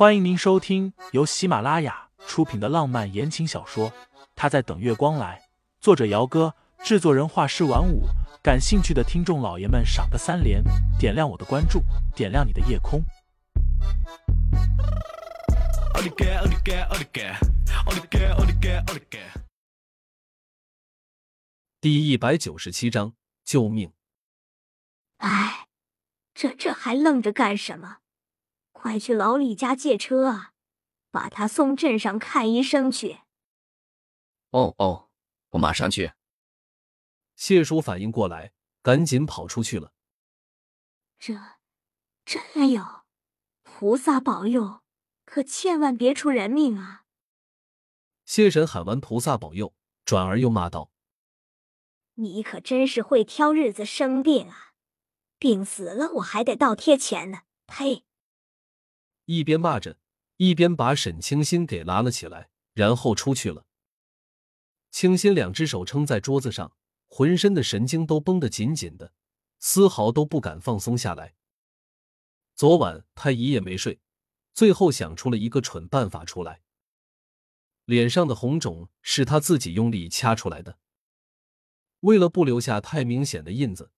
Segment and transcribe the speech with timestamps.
[0.00, 3.90] 欢迎您收听由喜马拉雅出品的浪漫言情小说
[4.34, 5.38] 《他在等月光来》，
[5.78, 8.04] 作者：姚哥，制作人：画师晚舞。
[8.42, 10.64] 感兴趣的听众老爷们，赏个三连，
[10.98, 11.82] 点亮我的关注，
[12.16, 13.02] 点亮你的夜空。
[21.78, 23.12] 第一百九十七章，
[23.44, 23.92] 救命！
[25.18, 25.66] 哎，
[26.32, 27.98] 这这还愣着干什么？
[28.80, 30.54] 快去老李家借车啊，
[31.10, 33.18] 把他送镇上看医生去。
[34.52, 35.10] 哦哦，
[35.50, 36.14] 我马上去。
[37.36, 39.92] 谢叔反应过来，赶紧跑出去了。
[41.18, 41.34] 这
[42.24, 43.02] 真的有，
[43.62, 44.80] 菩萨保佑，
[45.26, 47.04] 可千万别出人命啊！
[48.24, 49.74] 谢神喊完“菩萨保佑”，
[50.06, 50.90] 转而又骂道
[52.16, 54.72] ：“你可真是会挑日子生病啊！
[55.38, 57.42] 病死了我还得倒贴钱呢！
[57.66, 58.06] 呸！”
[59.30, 59.96] 一边骂着，
[60.38, 63.64] 一边把沈清新给拉了起来，然后出去了。
[64.90, 66.72] 清新两只手撑在桌子上，
[67.06, 69.12] 浑身的神经都绷得紧紧的，
[69.60, 71.34] 丝毫都不敢放松下来。
[72.56, 74.00] 昨晚他一夜没睡，
[74.52, 76.62] 最后想出了一个蠢办法出来。
[77.84, 80.80] 脸上的红肿是他自己用力掐出来的，
[82.00, 83.92] 为了不留下太明显的印子，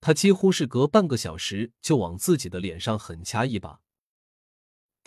[0.00, 3.80] 他几乎是隔半个小时就往自己的脸上狠掐一把。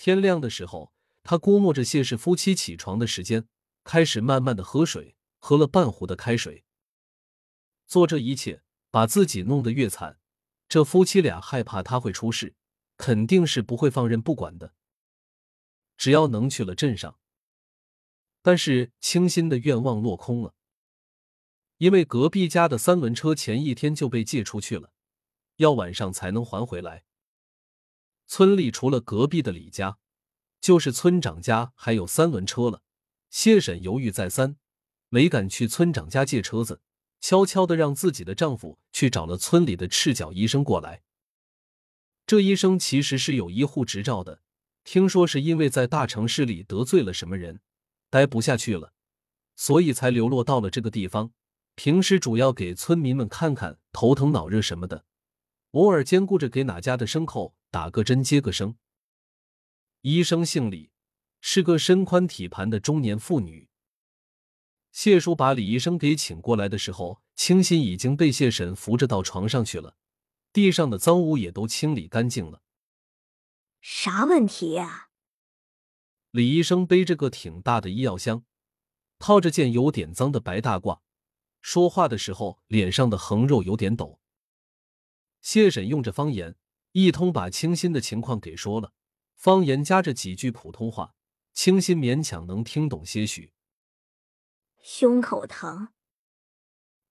[0.03, 3.47] 天亮的时候，他估摸着谢氏夫妻起床的时间，
[3.83, 6.65] 开始慢慢的喝水，喝了半壶的开水。
[7.85, 10.19] 做这一切，把自己弄得越惨，
[10.67, 12.55] 这夫妻俩害怕他会出事，
[12.97, 14.73] 肯定是不会放任不管的。
[15.95, 17.19] 只要能去了镇上，
[18.41, 20.55] 但是清新的愿望落空了，
[21.77, 24.93] 因为隔壁家的三轮车前一天就被借出去了，
[25.57, 27.03] 要晚上才能还回来。
[28.33, 29.97] 村里除了隔壁的李家，
[30.61, 32.81] 就是村长家还有三轮车了。
[33.29, 34.55] 谢婶犹豫再三，
[35.09, 36.79] 没敢去村长家借车子，
[37.19, 41.01] 悄悄的让自己的丈夫去找了村里的赤脚医生过来。
[42.25, 44.41] 这医生其实是有医护执照的，
[44.85, 47.59] 听说是因为在大城市里得罪了什么人，
[48.09, 48.93] 待不下去了，
[49.57, 51.33] 所以才流落到了这个地方。
[51.75, 55.03] 平时主要给村民们看看头疼脑热什么的，
[55.71, 57.55] 偶尔兼顾着给哪家的牲口。
[57.71, 58.75] 打个针，接个生。
[60.01, 60.91] 医生姓李，
[61.39, 63.69] 是个身宽体盘的中年妇女。
[64.91, 69.95] 谢叔把李医生给请过来的时候，清新已经被谢婶扶着到床上去了，
[70.51, 72.61] 地上的脏污也都清理干净了。
[73.79, 75.07] 啥问题呀？
[76.31, 78.43] 李医生背着个挺大的医药箱，
[79.17, 80.99] 套着件有点脏的白大褂，
[81.61, 84.20] 说话的时候脸上的横肉有点抖。
[85.41, 86.55] 谢婶用着方言。
[86.93, 88.93] 一通把清新的情况给说了，
[89.33, 91.15] 方言夹着几句普通话，
[91.53, 93.53] 清新勉强能听懂些许。
[94.81, 95.89] 胸口疼。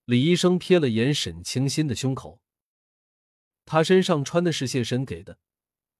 [0.04, 2.42] 李医生瞥了眼沈清新的胸口，
[3.64, 5.38] 他身上穿的是谢神给的，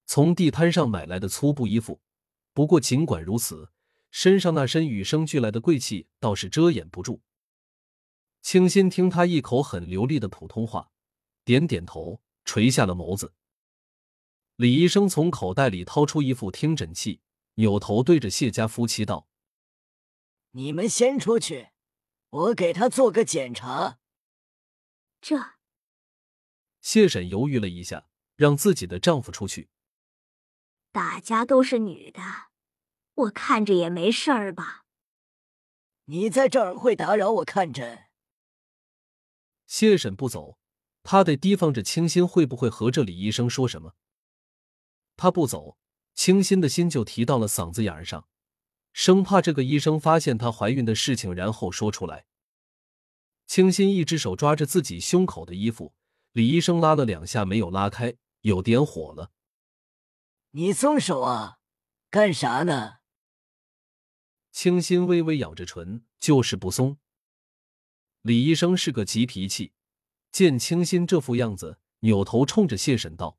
[0.05, 2.01] 从地摊上买来的粗布衣服。
[2.53, 3.71] 不过尽管如此，
[4.11, 7.23] 身上那身与生俱来的贵气倒是遮掩不住。
[8.43, 10.90] 清新听他一口很流利的普通话，
[11.51, 13.33] 点点头，垂下了眸子。
[14.55, 17.19] 李医生从口袋里掏出一副听诊器，
[17.55, 19.27] 扭头对着谢家夫妻道
[20.51, 21.71] ：“你们先出去，
[22.29, 23.99] 我给他做个检查。”
[25.19, 25.55] 这
[26.79, 28.07] 谢婶犹豫了一下，
[28.37, 29.67] 让自己的丈夫出去。
[30.93, 32.21] 大家都是女的，
[33.15, 34.85] 我看着也没事儿吧？
[36.05, 38.05] 你在这儿会打扰我看诊。
[39.65, 40.57] 谢婶不走，
[41.03, 43.95] 她得提防着清新会不会和这李医生说什么。
[45.17, 45.77] 他不走，
[46.15, 48.27] 清新的心就提到了嗓子眼上，
[48.93, 52.25] 生怕这个医生发现她怀孕的事情，然后说出来。
[53.45, 55.93] 清新一只手抓着自己胸口的衣服，
[56.31, 59.31] 李医生拉了两下没有拉开，有点火了。
[60.51, 61.59] 你松手啊，
[62.09, 62.99] 干啥呢？
[64.51, 66.97] 清新微微咬着唇，就是不松。
[68.21, 69.73] 李医生是个急脾气，
[70.31, 73.37] 见清新这副样子，扭头冲着谢婶道。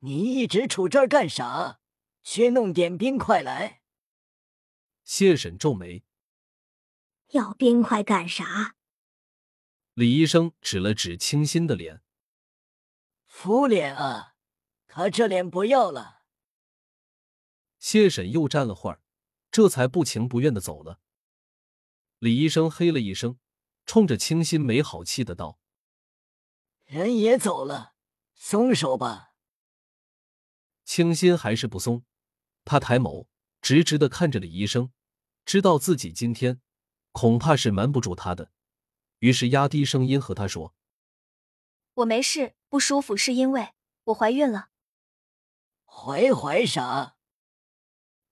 [0.00, 1.80] 你一直杵这儿干啥？
[2.22, 3.82] 去弄点冰块来。
[5.02, 6.04] 谢婶皱眉，
[7.32, 8.76] 要冰块干啥？
[9.92, 12.02] 李医生指了指清新的脸，
[13.26, 14.36] 敷脸啊，
[14.86, 16.22] 他这脸不要了。
[17.78, 19.02] 谢婶又站了会儿，
[19.50, 21.00] 这才不情不愿的走了。
[22.18, 23.38] 李医生嘿了一声，
[23.84, 25.60] 冲着清新没好气的道
[26.84, 27.94] ：“人也走了，
[28.34, 29.32] 松手吧。”
[30.84, 32.04] 清心还是不松，
[32.64, 33.26] 他抬眸，
[33.60, 34.92] 直直的看着李医生，
[35.44, 36.60] 知道自己今天
[37.12, 38.50] 恐怕是瞒不住他的，
[39.20, 40.74] 于是压低声音和他说
[41.94, 43.70] ：“我没事，不舒服是因为
[44.04, 44.68] 我怀孕了。”
[45.86, 47.16] 怀怀啥？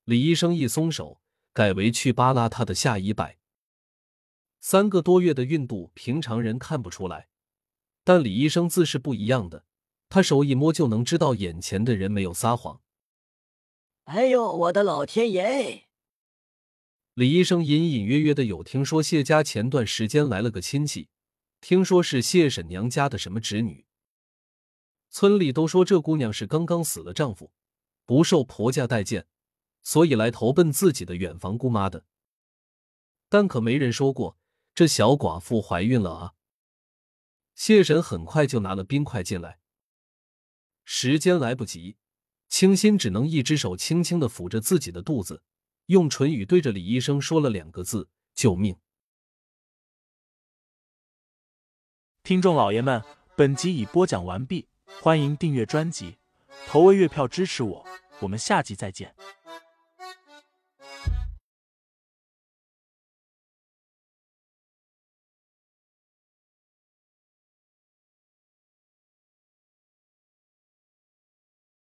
[0.04, 1.22] 李医生一松手，
[1.52, 3.38] 改为去扒拉他的下衣摆。
[4.60, 7.28] 三个多月的孕肚，平常人看不出来，
[8.04, 9.64] 但李医生自是不一样的，
[10.08, 12.80] 他手一摸就能知道眼前的人没有撒谎。
[14.04, 15.84] 哎呦，我的老天爷！
[17.14, 21.08] 李医生隐隐约约的有听说谢家前段时间来了个亲戚，
[21.60, 23.86] 听说是谢婶娘家的什么侄女。
[25.08, 27.52] 村里都说这姑娘是刚刚死了丈夫，
[28.06, 29.26] 不受婆家待见，
[29.82, 32.04] 所以来投奔自己的远房姑妈的。
[33.28, 34.36] 但可没人说过
[34.74, 36.34] 这小寡妇怀孕了啊！
[37.54, 39.58] 谢神很快就拿了冰块进来，
[40.84, 41.96] 时间来不及。
[42.48, 45.42] 清新只能一只手轻轻的抚着自己的肚子，
[45.86, 48.76] 用唇语对着李医生说了两个字：“救命！”
[52.22, 53.02] 听众老爷们，
[53.36, 54.68] 本集已播讲完毕，
[55.00, 56.18] 欢迎订阅专辑，
[56.66, 57.86] 投喂月票支持我，
[58.20, 59.14] 我们下集再见。